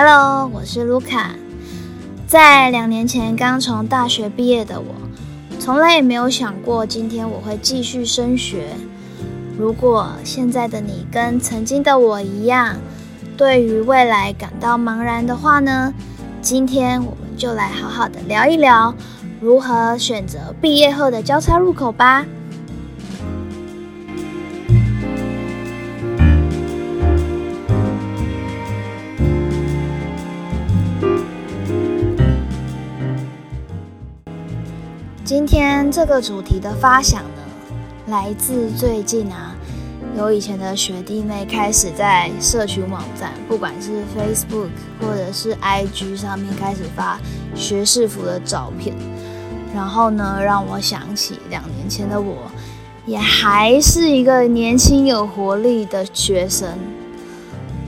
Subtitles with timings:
[0.00, 1.32] Hello，我是卢卡。
[2.28, 4.94] 在两年前刚从大学毕业的我，
[5.58, 8.68] 从来也没有想过今天我会继续升学。
[9.58, 12.76] 如果现在的你跟曾经的我一样，
[13.36, 15.92] 对于未来感到茫然的话呢？
[16.40, 18.94] 今天我们就来好好的聊一聊
[19.40, 22.24] 如何选择毕业后的交叉入口吧。
[35.28, 37.42] 今天这个主题的发想呢，
[38.06, 39.54] 来自最近啊，
[40.16, 47.20] 有以前的学弟妹开始在社群网站，不管是 Facebook 或者是 IG 上面开始发
[47.54, 48.96] 学士服的照片，
[49.74, 52.50] 然后呢，让我想起两年前的我，
[53.04, 56.70] 也还是一个年轻有活力的学生，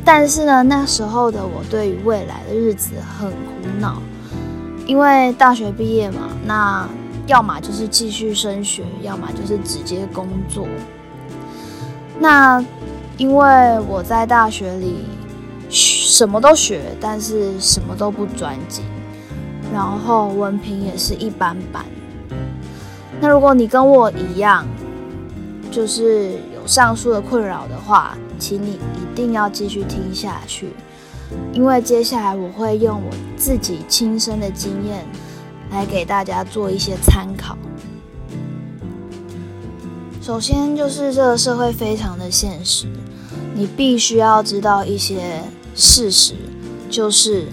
[0.04, 3.36] 但是呢，那时候的我对于未来的日子很苦
[3.78, 3.96] 恼，
[4.84, 6.86] 因为大学毕业嘛，那。
[7.30, 10.66] 要么就是继续升学，要么就是直接工作。
[12.18, 12.62] 那
[13.16, 15.04] 因为我在大学里
[15.68, 18.84] 什么都学，但是什么都不专精，
[19.72, 21.84] 然后文凭也是一般般。
[23.20, 24.66] 那如果你跟我一样，
[25.70, 30.70] 就是有上述的困扰的话，请你一定要继续听下去，
[31.52, 35.06] 因为接下来我会用我自己亲身的经验。
[35.70, 37.56] 来给大家做一些参考。
[40.20, 42.86] 首先就是这个社会非常的现实，
[43.54, 45.42] 你必须要知道一些
[45.74, 46.34] 事实，
[46.90, 47.46] 就是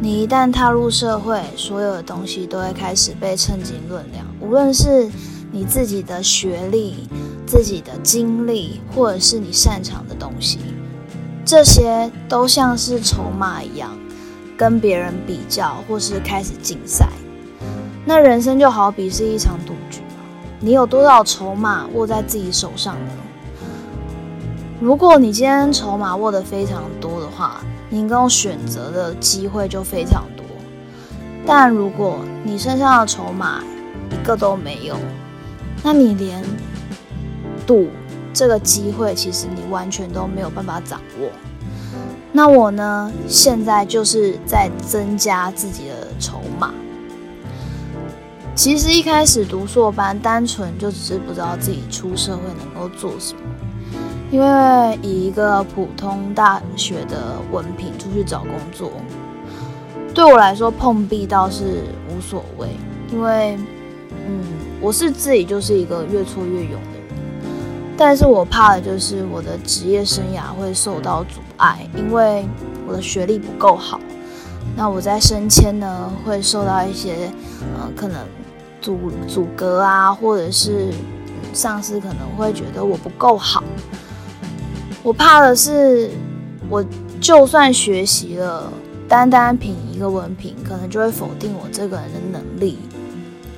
[0.00, 4.26] 你一旦踏入社会，所有的东西都会开始被称斤论两。
[4.40, 5.08] 无论是
[5.52, 7.06] 你自己的学历、
[7.46, 10.58] 自己的经历，或者是你擅长的东西，
[11.44, 13.96] 这些都像是筹码一样，
[14.56, 17.08] 跟别人比较，或是开始竞赛。
[18.04, 20.00] 那人生就好比是一场赌局
[20.58, 23.12] 你有多少筹码握在自己手上呢？
[24.80, 30.44] 如果你今天筹码握得非常多的话，你能够选择的机会就非常多。
[31.46, 33.62] 但如果你身上的筹码
[34.10, 34.96] 一个都没有，
[35.82, 36.42] 那你连
[37.66, 37.88] 赌
[38.32, 41.28] 这个机会，其实你完全都没有办法掌握。
[42.32, 46.72] 那我呢，现在就是在增加自己的筹码。
[48.54, 53.40] 其实一开始读硕班，单纯就只是不知道自己出社会能够做什么。
[54.30, 58.92] 因为以一个普通大学的文凭出去找工作，
[60.14, 62.68] 对我来说碰壁倒是无所谓。
[63.12, 63.58] 因为，
[64.28, 64.40] 嗯，
[64.80, 67.18] 我是自己就是一个越挫越勇的人。
[67.96, 72.46] 但是我怕的就是我的职业生涯会受到阻碍，因为
[72.86, 73.99] 我的学历不够好。
[74.80, 77.30] 那我在升迁呢，会受到一些，
[77.76, 78.16] 呃，可能。
[78.80, 78.98] 阻
[79.28, 80.90] 阻隔啊，或者是
[81.52, 83.62] 上司可能会觉得我不够好。
[85.02, 86.10] 我怕的是，
[86.70, 86.82] 我
[87.20, 88.72] 就算学习了，
[89.06, 92.78] 单单凭一个文凭，可能就会否定我这个人的能力。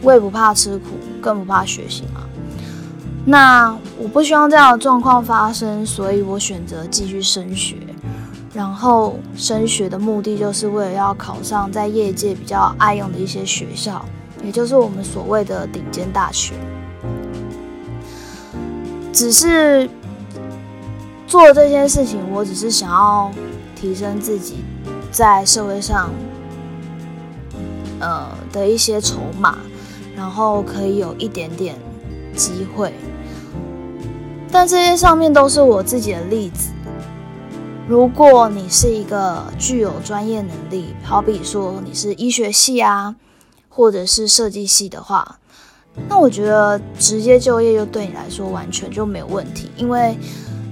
[0.00, 2.22] 我也不怕吃苦，更不怕学习嘛。
[3.24, 7.76] 那我不希望这样的状况发生，所以我选择继续升学。
[8.52, 14.04] 然后升学的目的，就是为了要考上在业界比较爱用的一些学校。
[14.44, 16.54] 也就是我们所谓的顶尖大学，
[19.12, 19.88] 只是
[21.28, 23.30] 做这件事情，我只是想要
[23.76, 24.56] 提升自己
[25.12, 26.10] 在社会上，
[28.00, 29.58] 呃的一些筹码，
[30.16, 31.76] 然后可以有一点点
[32.34, 32.92] 机会。
[34.50, 36.72] 但这些上面都是我自己的例子。
[37.92, 43.14] 如果你是一个具有专业能力，好比说你是医学系啊。
[43.68, 45.38] 或者是设计系的话，
[46.08, 50.16] 那我觉得直接就业就对你来说完全就没有问题，因为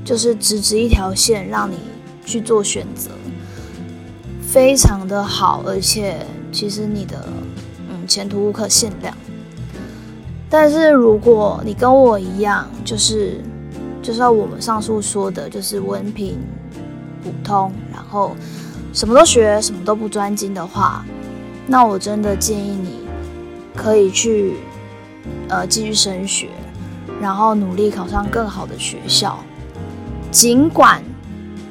[0.02, 1.76] 就是直直一条线让你
[2.24, 3.10] 去做选择，
[4.42, 7.26] 非常的好，而且其实你的
[7.90, 9.14] 嗯前途无可限量。
[10.50, 13.42] 但是如果你跟我一样，就是
[14.02, 16.38] 就像我们上述说的，就是文凭
[17.22, 18.34] 普通，然后
[18.92, 21.04] 什么都学，什么都不专精的话。
[21.66, 23.00] 那我真的建议你，
[23.76, 24.54] 可以去，
[25.48, 26.48] 呃，继续升学，
[27.20, 29.38] 然后努力考上更好的学校。
[30.32, 31.02] 尽管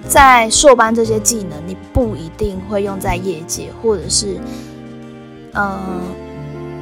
[0.08, 4.40] 在硕班这些技能你不一定会用在业界，或者是，
[5.54, 5.80] 嗯，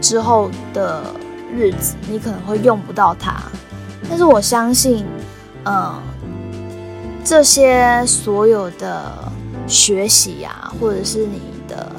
[0.01, 1.03] 之后的
[1.55, 3.41] 日子你可能会用不到它，
[4.09, 5.05] 但是我相信，
[5.65, 5.93] 嗯，
[7.29, 9.11] 这些所有的
[9.67, 11.91] 学习呀，或者是你的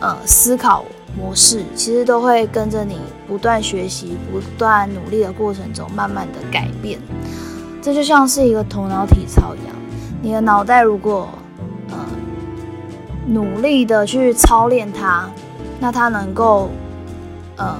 [0.00, 6.98] 呃思考模式，其实都会跟着你不断学习、不断努力的过程中，慢慢的改变。
[7.82, 9.76] 这就像是一个头脑体操一样，
[10.22, 11.28] 你的脑袋如果
[11.90, 11.96] 呃
[13.26, 15.28] 努力的去操练它，
[15.78, 16.70] 那它能够
[17.56, 17.76] 呃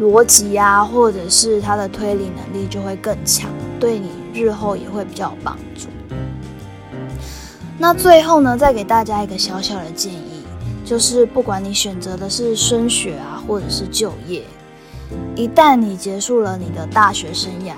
[0.00, 5.88] 逻辑啊，或者是它的推理能力就会更强，对你日后也会比较有帮助。
[7.78, 10.42] 那最后呢，再给大家一个小小的建议，
[10.84, 14.42] 就是不管你选择的是升学啊，或者是就业，
[15.34, 17.74] 一旦你结束了你的大学生涯，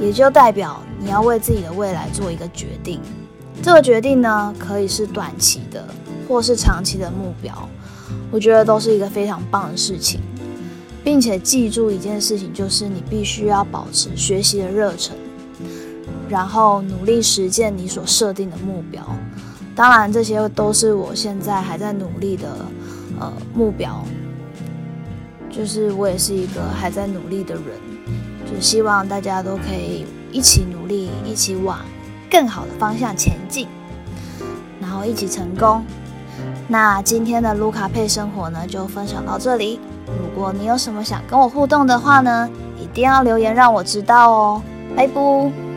[0.00, 3.00] 也就代表你要为自己的未来做一个决定。
[3.62, 5.86] 这个决定呢，可以是短期的，
[6.26, 7.68] 或是长期的目标，
[8.32, 10.20] 我觉得都是一个非常棒的事情，
[11.04, 15.16] 并且记住一件事情，就是你必须要保持学习的热忱。
[16.32, 19.06] 然后努力实践你所设定的目标，
[19.76, 22.48] 当然这些都是我现在还在努力的
[23.20, 24.02] 呃目标，
[25.50, 27.64] 就是我也是一个还在努力的人，
[28.50, 31.80] 就希望大家都可以一起努力，一起往
[32.30, 33.68] 更好的方向前进，
[34.80, 35.84] 然后一起成功。
[36.66, 39.78] 那今天的卢卡配生活呢，就分享到这里。
[40.06, 42.48] 如果你有什么想跟我互动的话呢，
[42.80, 44.62] 一定要留言让我知道哦。
[44.96, 45.71] 拜拜。